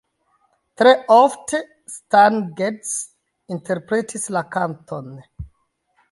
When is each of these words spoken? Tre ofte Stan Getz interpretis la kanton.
Tre 0.81 0.93
ofte 1.15 1.59
Stan 1.95 2.39
Getz 2.61 2.93
interpretis 3.57 4.25
la 4.37 4.43
kanton. 4.57 5.13